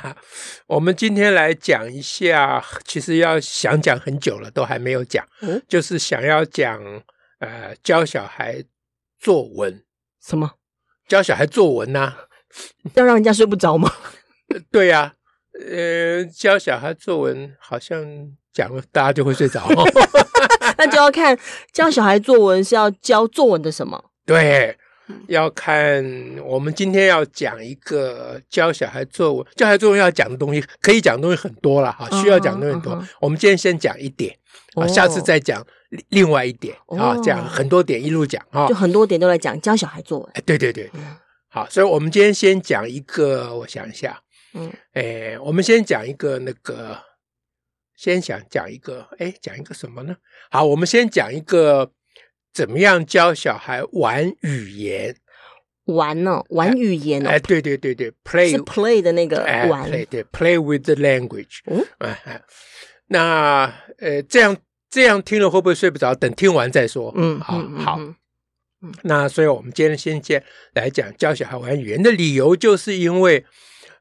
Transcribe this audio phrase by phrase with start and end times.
[0.66, 5.26] 我们今天来讲一下，其实要想讲很久了，都还没有讲。
[5.40, 6.80] 嗯，就是想要讲
[7.40, 8.64] 呃，教小孩
[9.18, 9.82] 作文。
[10.24, 10.52] 什么？
[11.08, 12.18] 教小孩作文呐、啊？
[12.94, 13.92] 要让人家睡不着吗？
[14.70, 15.14] 对呀、啊，
[15.68, 18.04] 呃，教小孩作文好像
[18.52, 19.66] 讲了，大家就会睡着。
[20.78, 21.38] 那就要看
[21.72, 24.10] 教小孩作文是要教作文的什么？
[24.24, 24.78] 对。
[25.28, 26.04] 要看
[26.44, 32.92] 我们今天要讲一个教小孩作文，教小孩作文要讲的东西，可以讲的东西很多了哈，需要讲的东西很多。
[32.94, 33.16] Uh huh, uh.
[33.20, 34.36] 我们今天先讲一点
[34.74, 35.66] 啊，下次再讲
[36.08, 40.30] 另外一点啊，这样很多点一路讲啊，就很多点都来讲教小孩作文。
[40.34, 40.90] 哎，对对对，
[41.48, 44.22] 好，所以我们今天先讲一个，我想一下，
[44.54, 46.98] 嗯，哎，我们先讲一个那个，
[47.96, 50.16] 先想讲一个，哎，讲一个什么呢？
[50.50, 51.90] 好，我们先讲一个。
[52.52, 55.16] 怎么样教小孩玩语言？
[55.86, 56.46] 玩呢、哦？
[56.50, 57.30] 玩语言、哦？
[57.30, 61.58] 哎，对对对对，play 是 play 的那个玩，哎、对，play with the language。
[61.66, 62.40] 嗯，哎，
[63.08, 63.64] 那
[63.98, 64.56] 呃，这样
[64.88, 66.14] 这样听了会不会睡不着？
[66.14, 67.12] 等听完再说。
[67.16, 67.98] 嗯，好，好。
[67.98, 68.14] 嗯，
[69.02, 70.42] 那所以我们今天先先
[70.74, 73.44] 来讲教小孩玩语言的理由，就是因为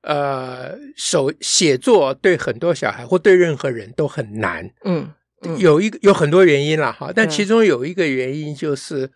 [0.02, 4.69] 呃，手写作对很多小孩或对任何人都很难。
[4.86, 5.11] 嗯。
[5.58, 9.09] 有一个有很多原因了哈，但其中有一个原因就是，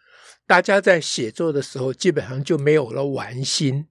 [0.47, 3.85] 大家在写作的时候基本上就没有了玩心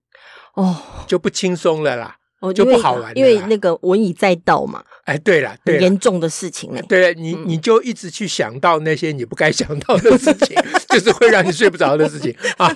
[0.54, 0.76] 哦，
[1.06, 4.84] 就不轻松了啦，哦，就不好玩了，因为那个文以载道嘛。
[5.04, 10.56] 哎，对了，对，严重的事情呢，对了，你你就一直去想到那些你不该想到的事情，
[10.88, 12.74] 就是会让你睡不着的事情 啊。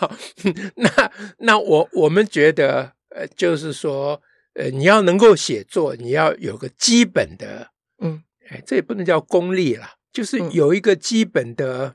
[0.75, 4.21] 那那我我们觉得，呃，就是说，
[4.57, 7.67] 呃，你要能够写作，你要有个基本的，嗯。
[8.51, 11.95] 哎，这也不能叫功利了，就是有一个基本的，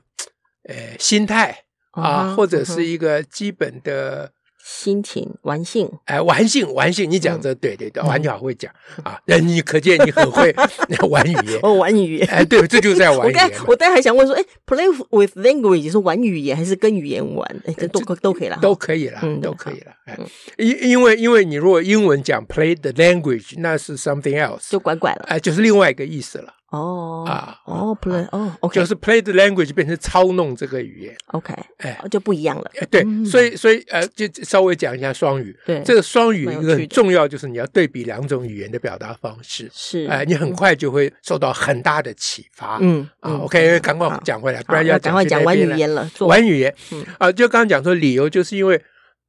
[0.68, 4.32] 呃、嗯，心态啊，嗯、或者是一个基本的。
[4.66, 8.72] 心情玩性，哎，玩性玩性，你讲这对对对，完全好会讲
[9.04, 9.20] 啊！
[9.26, 10.54] 那你可见你很会
[11.10, 13.50] 玩语言， 哦，玩语言，哎，对，这就是在玩语言。
[13.60, 17.46] 我我刚才还想问说，哎，play with language 是玩语言还是跟语言玩？
[17.66, 19.92] 哎，这都都可以了，都可以了，都可以了。
[20.06, 20.18] 哎，
[20.56, 26.54] 因因为因为你如果英文讲 play the language，那是 something else，就拐拐了，哎，就是另外一个意思了。
[26.74, 32.70] 哦啊哦，play 哦，OK，，就是 play the language 变成操弄这个语言，OK，哎，就不一样了。
[32.90, 35.56] 对，所以所以呃，就稍微讲一下双语。
[35.64, 39.70] 对，这个双语一个很重要，就是你要对比两种语言的表达方式。
[39.72, 42.78] 是，哎，你很快就会受到很大的启发。
[42.80, 46.10] 嗯啊，OK，赶快讲回来，不然要赶快讲玩语言了。
[46.20, 46.74] 玩语言，
[47.18, 48.82] 啊，就刚刚讲说理由，就是因为，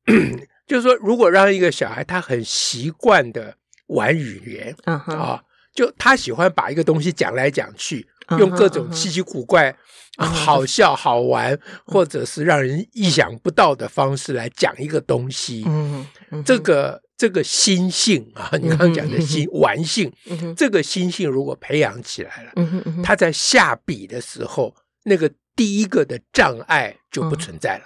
[0.67, 3.55] 就是说，如果让一个小孩他很习惯的
[3.87, 5.41] 玩语言，啊。
[5.75, 8.07] 就他喜欢把一个东西讲来讲去，
[8.39, 9.75] 用各种稀奇古怪、
[10.17, 15.65] 好笑、好玩，或者是让人意想不到的方式来讲一个东西。
[16.45, 20.11] 这个这个心性啊，你刚刚讲的心玩性，
[20.55, 22.51] 这个心性如果培养起来了，
[23.03, 27.83] 他在下笔的时候，那个第一个的障碍就不存在了。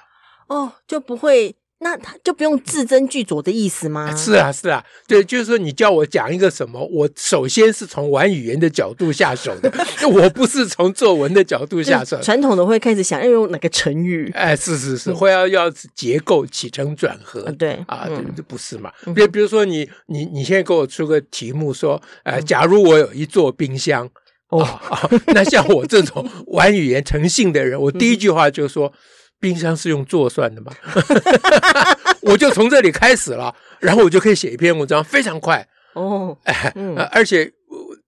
[0.48, 1.56] 哦，就不会。
[1.82, 4.14] 那他就不用字斟句酌的意思吗？
[4.14, 9.72] 是啊，是啊，对，就是说你叫我讲一个什么，我首先是从玩语言的角度下手的，
[10.12, 12.22] 我不是从作文的角度下手。
[12.22, 14.30] 传统的会开始想要用哪个成语？
[14.36, 17.50] 哎，是是是，会要要结构起承转合。
[17.54, 18.10] 对啊，
[18.46, 18.92] 不是嘛？
[19.16, 24.10] 比比如说你你你现在给我出个题目说，呃，假如我有一座冰箱，
[24.50, 24.68] 哦，
[25.28, 28.92] 那像我这种 玩语言诚信的人，我第一句话就说。
[29.40, 30.74] 冰箱是用做算的吗？
[32.22, 36.74] 我就从这里开始了，然后我就可以写一篇文章，非常快哦，哎，
[37.12, 37.52] 而且。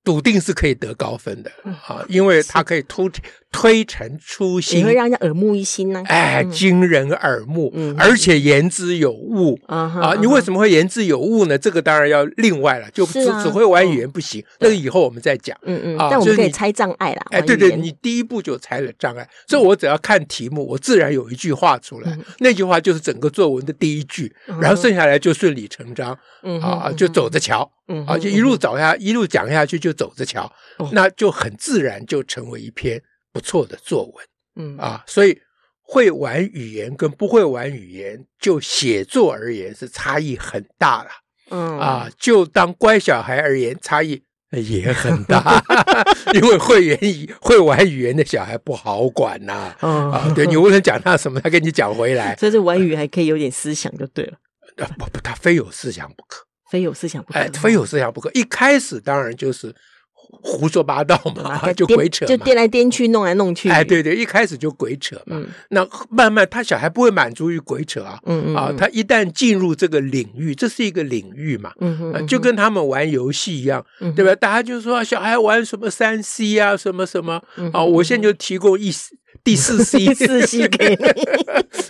[0.03, 1.51] 笃定是可以得高分的
[1.85, 3.07] 啊，因为它可以突
[3.51, 6.01] 推陈出新，也会让人家耳目一新呢。
[6.07, 9.59] 哎，惊人耳目，而且言之有物。
[9.67, 10.15] 啊！
[10.19, 11.57] 你为什么会言之有物呢？
[11.57, 15.57] 这个当然要另外了，就只只会玩语言不行，那个以后我们再讲。
[15.63, 17.21] 嗯嗯，但我们可以拆障碍啦。
[17.31, 26.17] 哎，对对，你第一步就拆了障碍，所以我只要看题目，我自然有一句话出来，那句话就是整个作文的第一句，然后剩下来就顺理成章，
[26.61, 27.69] 啊，就走着瞧。
[27.87, 30.49] 嗯，啊，就一路走下，一路讲下去，就走着瞧，
[30.93, 33.01] 那就很自然就成为一篇
[33.31, 34.25] 不错的作文。
[34.55, 35.39] 嗯啊，所以
[35.81, 41.09] 会玩语言跟不会玩语言，就写作而言是差异很大了。
[41.49, 45.63] 嗯啊，就当乖小孩而言，差异也很大，
[46.33, 49.73] 因为会言语会玩语言的小孩不好管呐。
[49.79, 52.35] 啊，对，你无论讲他什么，他跟你讲回来。
[52.39, 54.33] 所以这玩语还可以有点思想就对了。
[54.77, 58.29] 啊不不，他非有思想不可，非有思想不可，哎，非有思想不可。
[58.33, 59.73] 一开始当然就是。
[60.41, 63.69] 胡说八道嘛， 就鬼扯，就颠来颠去，弄来弄去。
[63.69, 65.35] 哎，对对，一开始就鬼扯嘛。
[65.37, 68.19] 嗯、那慢慢，他小孩不会满足于鬼扯啊。
[68.25, 68.55] 嗯嗯。
[68.55, 71.71] 啊，他一旦进入这个领域，这是一个领域嘛。
[71.79, 72.21] 嗯哼、啊。
[72.21, 73.85] 就跟他们玩游戏一样，
[74.15, 74.33] 对吧？
[74.35, 77.41] 大家就说小孩玩什么三 C 啊，什么什么。
[77.57, 78.91] 嗯、啊，我现在就提供一
[79.43, 81.05] 第四 C， 四 C 给你。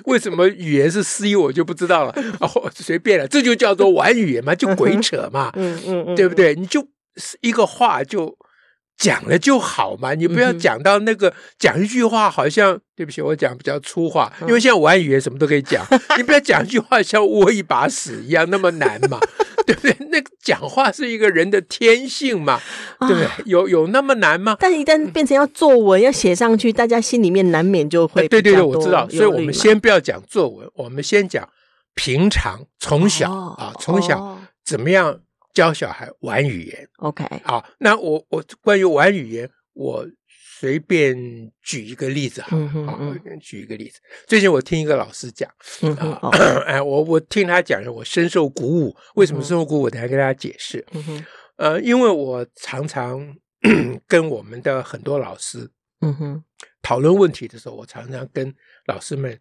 [0.06, 2.14] 为什么语言是 C，我就不知道了。
[2.40, 5.52] 哦，随便了，这就叫做玩语言嘛，就鬼扯嘛。
[5.56, 6.56] 嗯嗯嗯，对不对？
[6.56, 6.86] 你就。
[7.42, 8.38] 一个话就
[8.98, 15.86] 讲了就好嘛，你不要讲到那个讲一句话好像，对不起，我讲比较粗话，因为现在玩语言什么都可以讲，
[16.18, 19.19] 你不要讲一句话像握一把屎一样那么难嘛，
[19.66, 19.96] 对不对？
[20.12, 22.60] 那个讲话是一个人的天性嘛，
[23.00, 23.28] 对不对？
[23.46, 24.56] 有有那么难吗？
[24.60, 31.50] 但一旦变成要作文要写上去，大家心里面难免就会对对对，我知道，所以我们先不要讲作文，我们先讲
[31.96, 35.22] 平常从小啊，从小怎么样。
[35.53, 41.15] 教小孩玩语言，OK，好，那我我关于玩语言，我随便
[41.62, 43.00] 举一个例子哈，好，
[43.42, 44.00] 举一个例子。
[44.27, 45.50] 最近我听一个老师讲，
[45.98, 46.30] 啊，
[46.65, 48.95] 哎，我我听他讲，我深受鼓舞。
[49.15, 49.83] 为什么深受鼓舞？
[49.83, 50.86] 我等下跟大家解释。
[51.57, 53.36] 呃，因为我常常
[54.07, 55.69] 跟我们的很多老师，
[56.01, 56.44] 嗯哼，
[56.81, 58.54] 讨论问题的时候，我常常跟
[58.86, 59.38] 老师们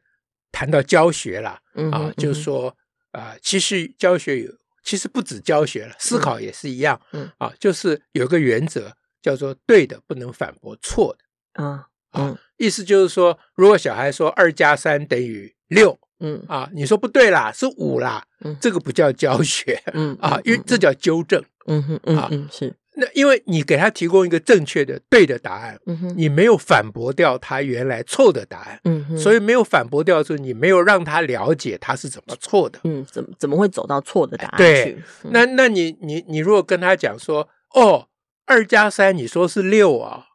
[0.51, 1.61] 谈到教学啦，
[1.93, 2.75] 啊，就是说
[3.13, 4.60] 啊，其实教学有。
[4.83, 7.01] 其实不止教学了，思考也是一样。
[7.13, 8.93] 嗯，嗯啊，就是有个原则
[9.23, 11.65] 叫做对的不能反驳错的。
[11.65, 21.43] 啊，啊，意思就是说，如果小孩说二加三等于六，嗯啊，你说不对啦，是五啦，嗯，这个不叫教学， 嗯啊，因为这叫纠正。
[21.67, 22.75] 嗯哼嗯，嗯是。
[22.97, 34.65] 那因为你给他提供一个正确的对的答案，嗯、你没有反驳掉他原来错的答案，嗯、所以没有反驳掉，就是你没有让他了解他是怎么错的，嗯，怎么怎么会走到错的答案去？
[34.65, 38.09] 对，嗯、那那你你你如果跟他讲说，哦，
[38.47, 40.27] 二加三，你说是六啊，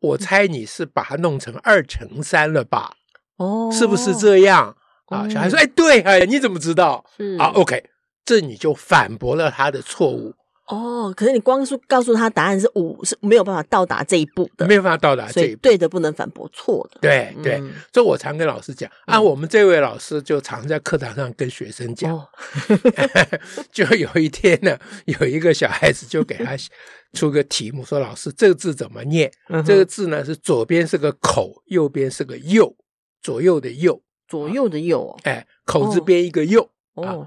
[0.00, 2.94] 我猜你是把它弄成二乘三了吧？
[3.38, 4.76] 哦，是不是这样？
[5.06, 7.04] 啊，小孩说，哎，对，哎，你怎么知道？
[7.16, 7.84] 是啊，OK，
[8.24, 10.32] 这你就反驳了他的错误。
[10.66, 17.00] 哦，可是你光是告诉他答案是五是没有办法到达这一步的，没有办法到达这一步，对的不能反驳错的。
[17.02, 17.62] 对对，
[17.92, 22.18] 所以我常跟老师讲，啊，我们这位老师就常在课堂上跟学生讲，
[23.70, 26.56] 就有一天呢，有一个小孩子就给他
[27.12, 29.30] 出个题目，说老师这个字怎么念？
[29.66, 32.74] 这个字呢是左边是个口，右边是个右，
[33.20, 36.62] 左右的右，左右的右，哎，口字边一个右。
[36.62, 36.68] 哦，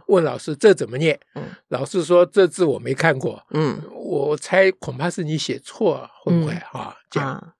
[0.07, 1.19] 问老师这怎么念？
[1.35, 3.43] 嗯，老师说这字我没看过。
[3.51, 6.95] 嗯，我猜恐怕是你写错了，会不会啊？
[7.09, 7.53] 这样，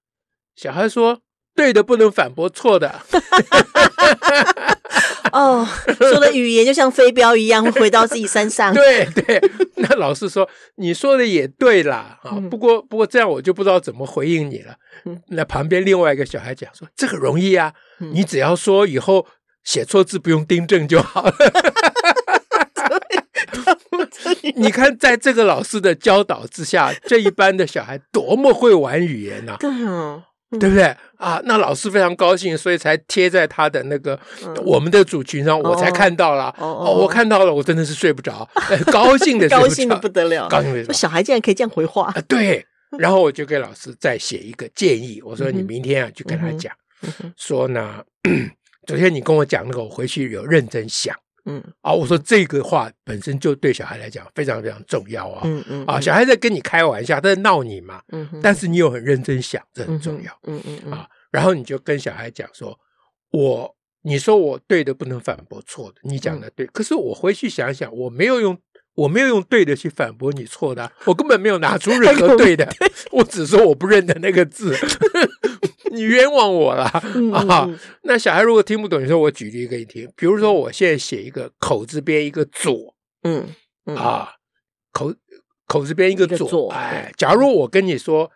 [0.55, 1.19] 小孩说
[1.53, 3.01] 对的不能反驳错的。
[5.33, 5.67] 哦，
[5.99, 8.73] 说的语言就像飞镖一样，会回到自己身上。
[8.75, 9.41] 对对，
[9.75, 12.17] 那老师说你说的也对啦。
[12.23, 14.77] 啊，不过不过这样我就不知道怎么回应你了。
[15.27, 19.27] 那旁边另外一个小孩讲说这个容易啊，你只要说以后。
[19.67, 21.35] 写错字不用订正就好了。
[24.55, 29.57] 你看，在这个老师的教导之下，这一班的小孩多么会玩语言呐！
[29.59, 31.41] 对啊，对不对啊？
[31.43, 34.17] 那老师非常高兴，所以才贴在他的那个
[34.63, 36.55] 我们的主群上，我才看到了。
[36.57, 38.47] 哦，我看到了，我真的是睡不着，
[38.89, 40.93] 高兴的高兴的不得了，高兴的。
[40.93, 42.21] 小孩竟然可以这样回话啊！
[42.25, 42.65] 对，
[42.97, 46.71] 然后我就给老师再写一个建议，我说你明天啊，就跟他讲，
[47.35, 48.01] 说呢。
[48.87, 51.13] 昨天你跟我讲那个，我回去有认真想，
[51.43, 62.79] 嗯，啊，我说这个话本身就对小孩来讲非常非常重要啊，嗯嗯，啊，小孩在跟你开玩笑，他在闹你嘛，嗯，但是你有很认真想，这很重要，嗯嗯啊，然后你就跟小孩讲说，
[63.31, 68.57] 我你说我对的不能反驳错的，你讲的对，可是我回去想想，我没有用
[68.97, 72.67] 我没有用对的去反驳你错的， 我根本没有拿出任何对的，
[73.11, 74.75] 我只说我不认得那个字。
[75.91, 76.83] 你冤枉我了
[77.33, 77.69] 啊！
[78.03, 80.11] 那小孩如果听不懂，你说我举例给你听。
[80.17, 83.47] 比如说，我现在写一个口字边一个左，嗯
[83.95, 84.33] 啊，
[84.91, 85.13] 口
[85.65, 88.29] 口字边一个左，哎，假如我跟你说，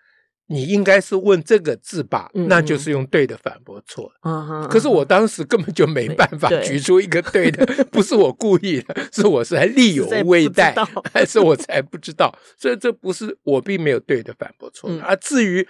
[0.51, 4.12] 你应该是问这个字吧，那就是用对的反驳错。
[4.24, 10.75] 嗯，可是我当时根本就没办法举出一个对的， 不是我故意的，是我是还力有未逮，
[11.13, 12.34] 还 是我才不知道？
[12.58, 14.89] 所以这不是我并没有对的反驳错。
[15.00, 15.67] 啊，至于。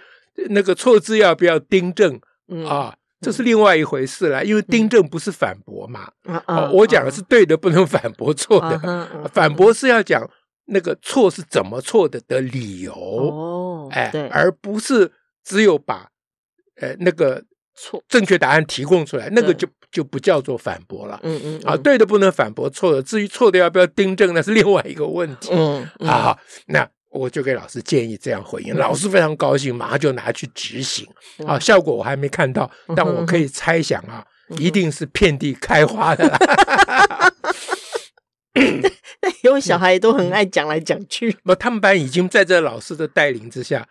[0.48, 2.18] 那个错字要不要订正
[2.66, 2.96] 啊？
[3.20, 6.10] 这是另外一回事了，因为订正不是反驳嘛。
[6.72, 9.28] 我讲的是对的，不能反驳错的。
[9.30, 10.26] 反驳是要讲
[10.64, 13.61] 那个错是怎么错的的理由哦，
[13.92, 15.10] 哎，对，而不是
[15.44, 16.08] 只有把
[16.80, 17.42] 呃那个
[17.74, 21.20] 错正确答案提供出来，那个就就不叫做反驳了。
[21.22, 25.50] 嗯嗯，啊，对的不能反驳错的，至于错的要不要订正，那是另外一个问题。
[25.52, 31.06] 嗯啊，那我就给老师建议这样回应，老师非常高兴，马上就拿去执行。
[31.46, 34.24] 啊，效果我还没看到，但我可以猜想啊，
[34.58, 36.38] 一定是遍地开花的啦。
[39.42, 43.86] 但因为小孩都很爱讲来讲去， 不，他们班已经在这老师的带领之下，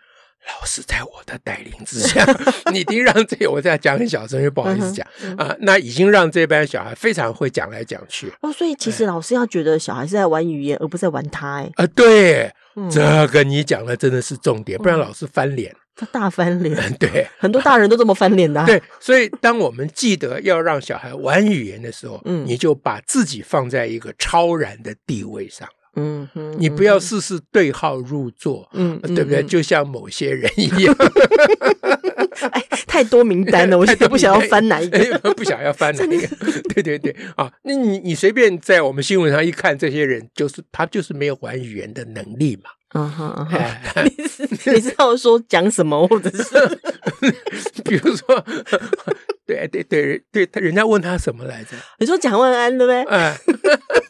[0.60, 2.26] 老师在我的带领之下，
[2.72, 8.52] 你一定让这我在讲很小声，又不好意思讲、嗯、啊，那已经让这班小孩非常会讲来讲去哦。
[8.52, 11.70] 所以其实老师要觉得小孩是在玩语言，而不是在玩他哎。
[11.76, 15.74] 啊，对，嗯、这个你讲的真的是重点，不然老师翻脸。
[15.94, 18.66] 嗯他大翻脸， 对，很多大人都这么翻脸的、啊。
[18.66, 25.74] 对，所以当我们记得要让小孩玩语言的时候，嗯，你就把自己放在一个超然的地位上了。
[25.96, 29.42] 嗯哼，你不要事事对号入座，嗯，对不对？
[29.42, 30.96] 就像某些人一 样，
[32.50, 36.26] 哎，太多名单了， 我现在不想要翻哪一个，不想要翻哪一个。
[36.72, 42.70] 对对对，啊，那你你随便在我们新闻上一看，这些人就是他就是没有玩语言的能力嘛。
[42.94, 46.78] 嗯哼嗯哼，你是你知道说讲什么，或者是
[47.84, 48.44] 比如说，
[49.46, 51.70] 对对对对，他人家问他什么来着？
[51.98, 53.02] 你说蒋万安对不对？
[53.04, 53.34] 嗯，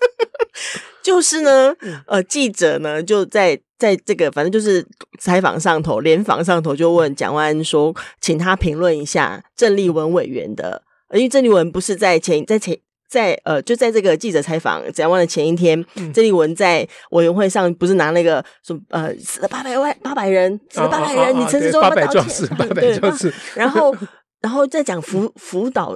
[1.03, 1.75] 就是呢，
[2.07, 4.85] 呃，记者呢就在在这个反正就是
[5.21, 10.83] 采访上头，联访上头就问蒋万安说，请他评论一下郑丽文委员的，
[11.15, 12.79] 因为郑丽文不是在前在前。
[13.13, 22.99] 在呃，就在这个记者采访展望的前一天，郑丽文在委员会上不是拿那个什么呃死了八百万八百人，死了八百人，你陈时中要道歉，对，
[23.55, 23.95] 然后
[24.41, 25.95] 然后再讲辅辅导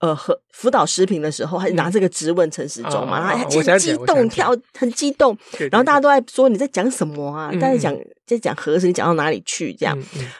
[0.00, 5.36] 呃和辅导时评的时候，还拿这个质问陈时中嘛，然后很激动跳很激动，
[5.70, 7.50] 然后大家都在说你在讲什么啊？
[7.60, 7.96] 大家讲。
[8.26, 9.74] 在讲何时，你讲到哪里去？
[9.74, 9.94] 这样，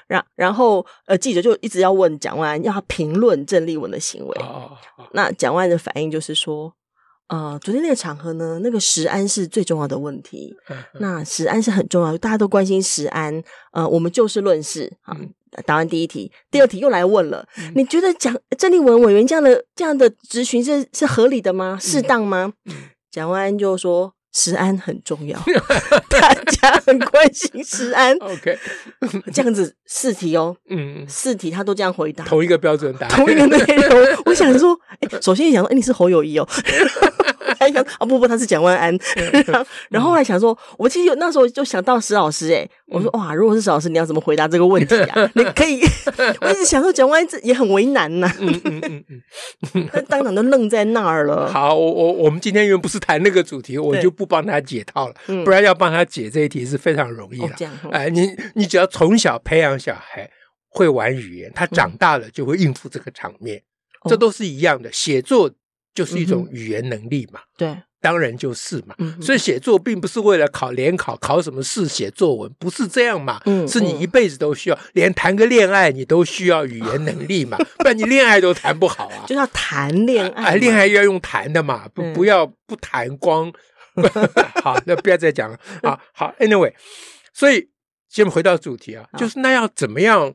[0.07, 4.41] 然、然后呃，记者就一直要问蒋万安，要他评论郑丽文的行为。
[5.13, 6.73] 那蒋万安的反应就是说，
[7.29, 10.57] 呃，昨天那个场合呢，那个食安是最重要的问题。
[10.99, 13.45] 那食安是很重要，大家都关心食安。
[13.73, 15.15] 呃，我们就事论事啊。
[15.67, 21.79] 答完第一题，第二题又来问了，嗯、你觉得蒋郑丽文委员这样的这样的质询是是合理的吗？
[21.81, 22.53] 适当吗？
[23.11, 24.15] 蒋万、嗯、安就说。
[24.37, 25.39] 食安很重要，
[26.11, 28.17] 大家很关心食安。
[28.17, 28.59] OK，
[29.33, 34.05] 这样子四题哦，嗯，四题他都这样回答，同一个标准答案，同一个内容。
[34.27, 36.49] 我想说，哎，首先想说，哎，你是侯友谊哦。
[37.59, 38.97] 还想啊不不，他是蒋万安，
[39.91, 45.31] 然后后来想说，我其实有那时候就想到石老师，哎，我说哇，如果是石老师，你要怎么回答这个问题啊？
[45.35, 45.81] 你可以，
[46.41, 49.05] 我一直想说蒋万安也很为难呐，嗯嗯嗯
[49.75, 51.51] 嗯，他当场都愣在那儿了。
[51.53, 57.71] 好，我我我们今天因为不是谈那个主题，我就不帮他解套了，不然要帮他解这一题是非常容易的。
[57.91, 60.29] 哎，你你只要从小培养小孩
[60.69, 63.63] 会玩语言，他长大了就会应付这个场面，
[64.09, 65.51] 这都是一样的，写作。
[65.95, 68.95] 就是一种语言能力嘛，嗯、对，当然就是嘛。
[68.99, 73.41] 嗯、所以写作并不是为了考联考，考什么试写作文，不是这样嘛。
[73.47, 79.25] 嗯、是你一辈子都需要，连谈个恋爱你都需要语言能力嘛，不然你恋爱都谈不好啊。
[79.29, 83.53] 就要谈恋爱，恋爱要用谈的嘛，不不要不谈光。
[84.61, 86.01] 好，那不要再讲了啊。
[86.13, 86.73] 好，Anyway，
[87.33, 87.71] 所以
[88.09, 90.35] 先回到主题啊，就是那要怎么样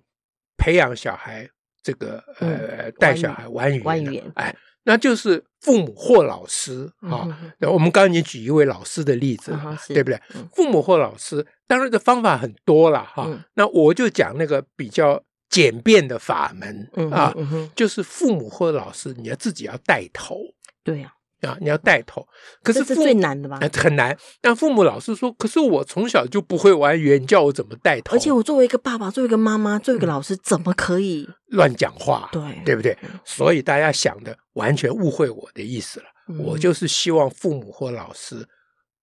[0.56, 1.50] 培养小孩
[1.84, 3.84] 这个呃带小孩玩语言？
[3.84, 4.56] 玩语言，哎。
[4.84, 7.28] 那就是父母或老师啊，
[7.62, 9.52] 我们刚刚你举一位老师的例子，
[9.88, 10.22] 对不对？
[10.54, 13.30] 父母或老师，当然的方法很多了哈。
[13.54, 17.34] 那我就讲那个比较简便的法门啊，
[17.76, 20.38] 就是父母或老师，你要自己要带头，
[20.84, 21.14] 对呀。
[21.42, 22.28] 啊，你要带头，
[22.64, 23.60] 可是这是最难的吧？
[23.74, 24.18] 很难。
[24.42, 28.16] 但父母老是说，可是我从小就不会玩语言，你叫我怎么带头？
[28.16, 32.30] 而且我作为一个爸爸，作为一个妈妈，作为一个老师，怎么可以乱讲话？
[32.32, 32.98] 对，对不对？
[33.24, 36.06] 所以大家想的完全误会我的意思了。
[36.40, 38.48] 我就是希望父母或老师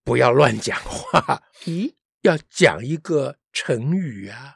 [0.04, 1.42] 不要乱讲话。
[1.64, 1.92] 咦？
[2.22, 4.54] 要讲一个成语啊，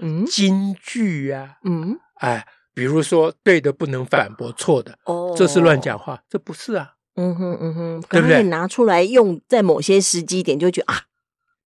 [0.00, 6.94] 嗯，金句啊，嗯，哎，比如说对的不能反驳错的，哦，这是乱讲话，这不是啊。
[7.16, 11.02] 嗯哼嗯哼，可能你拿出来用在某些时机点，就觉得啊，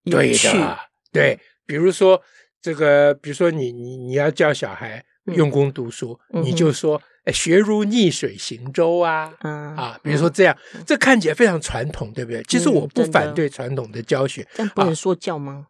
[0.04, 0.78] 对的，
[1.12, 1.38] 对。
[1.66, 2.22] 比如说
[2.62, 7.00] 这个，比如说你你你要教小孩用功读书，你就说
[7.32, 12.42] 学如逆水行舟啊，啊，比如说这样，这看起来非常传统，对不对？
[12.44, 15.66] 其实我不反对传统的教学，但不能说教吗？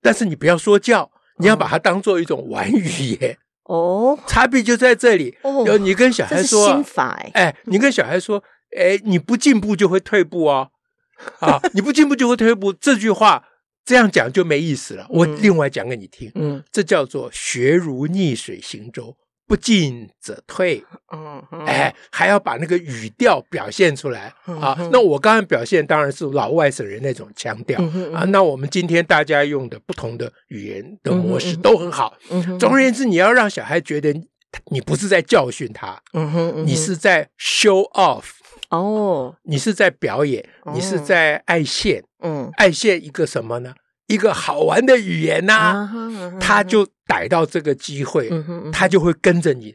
[0.00, 2.84] 但是你不要说教，你要把它当做一种玩语
[3.20, 4.18] 言哦。
[4.26, 8.42] 差别就在这里，哦你跟小孩说，心法哎，你跟小孩说。
[8.76, 10.70] 哎，你不进步就会退步哦。
[11.40, 12.72] 啊，你不进步就会退步。
[12.72, 13.44] 这句话
[13.84, 15.06] 这样讲就没意思了。
[15.10, 19.16] 我另外讲给你听，嗯，这叫做学如逆水行舟。
[19.46, 24.74] 不进则退，嗯，哎，还要把那个语调表现出来啊。
[24.90, 27.78] 那我刚才表现当然是老外省人那种腔调
[28.14, 28.24] 啊。
[28.28, 32.14] 那我们今天大家用的不同的语言的模式都很好。
[32.58, 34.14] 总而言之，你要让小孩觉得
[34.70, 38.24] 你不是在教训他，嗯哼你是在 show off
[38.78, 43.74] 哦，你是在表演，你是在爱现，嗯，爱现一个什么呢？
[44.06, 45.90] 一个好玩的语言呐、啊，
[46.40, 48.30] 他就逮到这个机会，
[48.72, 49.74] 他就会跟着你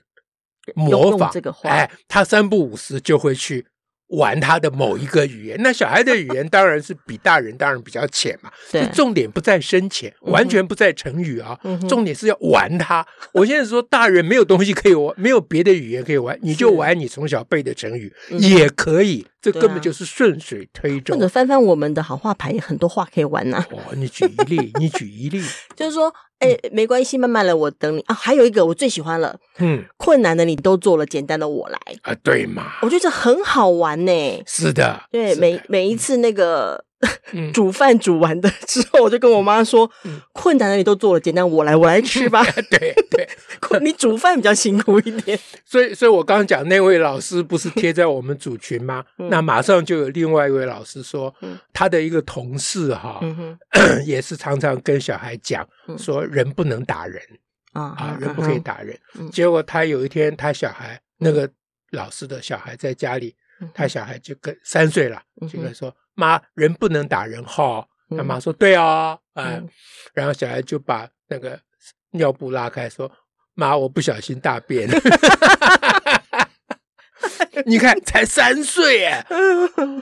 [0.76, 3.66] 模仿这个话，哎，他三不五时就会去。
[4.10, 8.52] 玩他的某一个语言，那小孩的语言当然是比大人当然比较浅嘛。
[8.72, 11.58] 对，重点不在深浅，完全不在成语啊。
[11.88, 13.06] 重点是要玩他。
[13.34, 19.26] 我现在说大人没有东西可以玩，没有别的语言可以玩，你就玩你从小背的成语也可以。
[19.42, 21.14] 这根本就是顺水推舟。
[21.14, 23.66] 或者翻翻我们的好话牌，很多话可以玩呐。
[23.72, 25.42] 哦，你举一例，你举一例，
[25.76, 26.14] 就是说。
[26.40, 28.16] 哎，没关系，慢慢来，我等你啊。
[28.16, 32.78] 还有一个我最喜欢了，嗯，困难的你都做了，简单的我来啊，对嘛？
[32.82, 34.42] 我觉得这很好玩呢。
[34.48, 36.86] 是的，对，每每一次那个。
[37.54, 39.90] 煮饭煮完的之后，我就跟我妈说
[40.34, 42.44] ：“困难的你都做了，简单我来，我来吃吧。
[42.70, 43.28] ”对 对，
[43.82, 45.40] 你煮饭比较辛苦一点。
[45.64, 49.06] 所以，所以我刚刚讲那位老师不是贴在我们组群吗？
[49.30, 51.34] 那马上就有另外一位老师说，
[51.72, 53.22] 他的一个同事哈，
[54.06, 57.22] 也是常常跟小孩讲说，人不能打人。
[57.74, 58.98] 啊，人不可以打人。
[59.32, 61.48] 结果他有一天，他小孩那个
[61.92, 63.36] 老师的小孩在家里，
[63.76, 65.96] 他小孩就跟三岁了，就跟说。
[66.20, 67.88] 妈，人不能打人哈。
[68.18, 69.62] 他妈说：“对啊，哎。”
[70.14, 71.58] 然后小孩就把那个
[72.12, 73.10] 尿布拉开，说
[73.56, 74.90] ：“妈，我不小心大便。
[77.66, 79.26] ”你看，才三岁耶，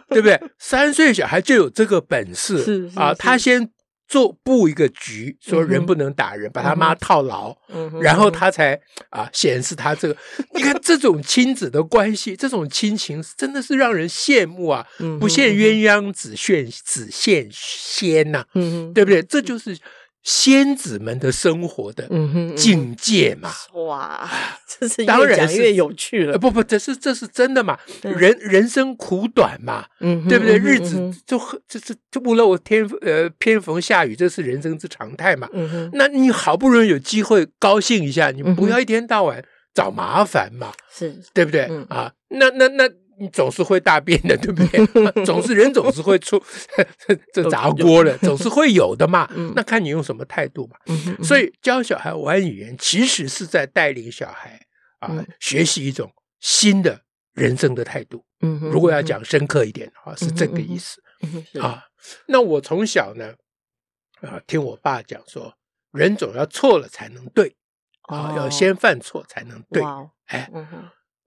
[0.10, 0.42] 对不对？
[0.58, 3.70] 三岁小孩就有这个本事啊，他先。
[4.08, 10.16] 做布一个局，说人不能打人，嗯、把他妈套牢，嗯、然后他才啊显示他这个。
[10.54, 14.86] 你看这 种亲子的关系，这种亲情，真的是让人羡慕啊！
[15.00, 19.22] 嗯、不羡鸳鸯，只羡只羡仙呐、啊，嗯、对不对？
[19.22, 19.78] 这就是。
[20.28, 22.06] 仙子们的生活的
[22.54, 23.50] 境界嘛，
[23.88, 24.30] 哇，
[24.68, 26.38] 这是当然越有趣了。
[26.38, 27.80] 不不，这是这是真的嘛？
[28.02, 30.58] 人人生苦短嘛，对不对？
[30.58, 35.48] 日子就这这就不漏天呃偏逢下雨，这是人生之常态嘛。
[35.94, 39.42] 那你好不容易有机会高兴一下，你不要一天到晚
[39.74, 42.12] 找麻烦嘛，是对不对啊？
[42.32, 42.90] 那那那。
[43.20, 44.86] 你总是会大便的， 对不对？
[45.26, 46.42] 总是人总是会出
[47.34, 49.28] 这砸锅了，总是会有的嘛。
[49.56, 50.78] 那看你用什么态度嘛。
[51.24, 54.60] 所以教小孩玩语言，其实是在带领小孩
[55.00, 57.02] 啊学习一种新的
[57.34, 58.24] 人生的态度。
[58.72, 61.02] 如果要讲深刻一点的话，是这个意思
[61.60, 61.84] 啊。
[62.28, 63.34] 那我从小呢
[64.22, 65.56] 啊，听我爸讲说，
[65.92, 67.56] 人总要错了才能对
[68.04, 69.84] 啊，要先犯错才能对。
[70.26, 70.50] 哎。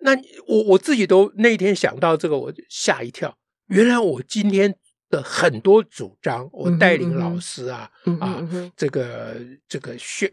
[0.02, 0.14] 那
[0.46, 3.36] 我我自己都那天想到这个，我就吓一跳。
[3.68, 4.74] 原来我今天
[5.08, 9.36] 的很多主张，我带领老师啊、啊，这个
[9.68, 10.30] 这个宣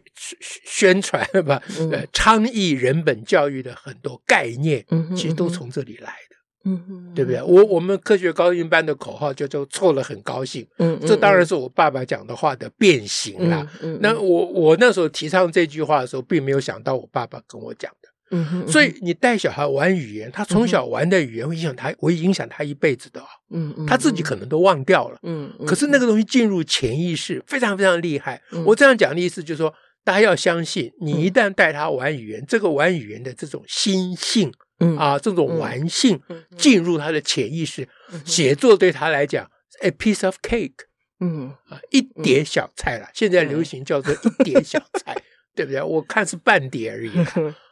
[0.64, 4.84] 宣传 吧，呃，倡议人本教育的很多概念，
[5.16, 7.40] 其实都从这里来的，嗯哼，对不对？
[7.42, 13.64] 我我们科学高音班的口号叫做“错了很高兴”，嗯，这当然是我爸爸讲的话的变形啦。
[13.82, 18.07] 嗯，那我我那时候提倡这句话的时候，并没有想到我爸爸跟我讲的。
[18.30, 23.22] 嗯哼，所以你带小孩玩语言，他从小玩的语言会影响他，会影响他一辈子的。
[23.50, 25.18] 嗯嗯，他自己可能都忘掉了。
[25.22, 28.42] 嗯，可是那个东西进入潜意识，非常非常厉害。
[28.66, 29.72] 我这样讲的意思就是说，
[30.04, 34.96] 大家要相信，你一旦带他玩语言，这个玩语言的这种心性，嗯。
[34.98, 36.20] 啊，这种玩性
[36.56, 37.88] 进入他的潜意识，
[38.24, 40.74] 写作对他来讲，a piece of cake，
[41.20, 41.54] 嗯。
[41.68, 43.08] 啊，一碟小菜了。
[43.14, 45.16] 现在流行叫做一碟小菜，
[45.56, 45.82] 对不对？
[45.82, 47.10] 我看是半碟而已。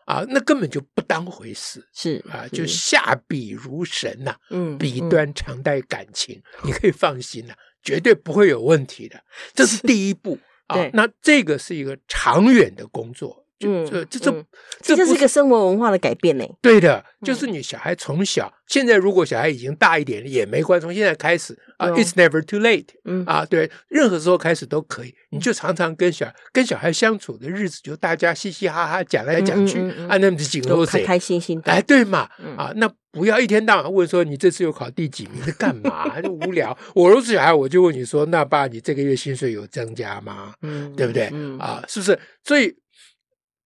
[0.06, 9.20] 啊，那根本就不当回事，是啊，就下笔如神呐，嗯，笔端常带感情，你可以放心了，绝对不会有问题的，
[9.52, 10.38] 这是第一步
[10.68, 10.88] 啊。
[10.94, 13.45] 那这个是一个长远的工作。
[13.58, 14.44] 就这这这
[14.82, 16.44] 这就是一个生活文化的改变呢。
[16.60, 22.88] 对的，就是你小孩从小，现在如果小孩已经大一点了也没关系，从现在开始啊，It's never too late。
[23.04, 25.14] 嗯啊，对，任何时候开始都可以。
[25.30, 31.72] 你就常常跟小跟小孩相处的日子，就大家嘻嘻哈哈讲来讲去，啊，那么几个都开开心心的。
[31.72, 36.20] 哎，对嘛，啊，那不要一天到晚问说你这次又考第几名，是干嘛？
[36.20, 36.76] 就无聊。
[36.94, 40.52] 我如果是小孩，我就问你说，那爸，你这个月薪水有增加吗？
[40.60, 41.26] 嗯，对不对？
[41.58, 42.18] 啊，是不是？
[42.44, 42.76] 所以。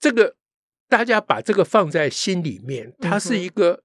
[0.01, 0.35] 这个
[0.89, 3.85] 大家把这个放在心里面，它是一个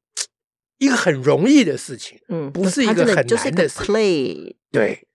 [0.77, 3.93] 一个很容易的事情，嗯，不是一个很难的事情。
[3.93, 5.07] play 对，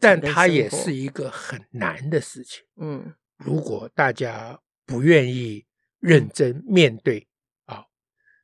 [0.00, 2.64] 但它也是一个很难的事情。
[2.80, 5.66] 嗯，如果大家不愿意
[6.00, 7.26] 认真面对
[7.66, 7.84] 啊，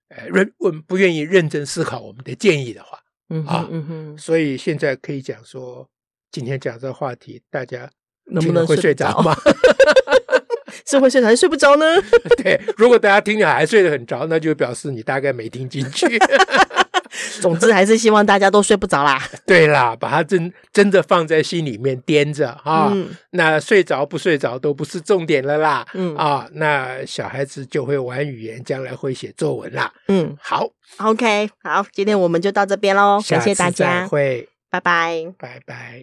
[0.08, 5.88] 呃，认我们不愿意认真思考我们的建议的话，嗯啊，嗯哼，所以现在可以讲说，
[6.30, 7.90] 今天讲这个话题，大家
[8.26, 9.34] 能不能会睡着吗？
[10.86, 11.84] 是会睡着还是睡不着呢？
[12.42, 16.18] 对，如果大家听着还睡得很着，那就表示你大概没听进去。
[17.40, 19.22] 总之还是希望大家都睡不着啦。
[19.46, 22.90] 对啦，把它真真的放在心里面掂着啊。
[22.92, 25.84] 嗯、那睡着不睡着都不是重点了啦。
[25.92, 29.92] 嗯啊，那小孩子就会玩语言，将来会写作文啦。
[30.08, 30.66] 嗯，好
[30.98, 36.00] ，OK，好，今天我们就到这边喽，感谢大家，会，拜拜，拜拜。